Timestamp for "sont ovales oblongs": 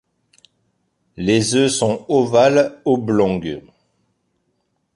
1.71-3.61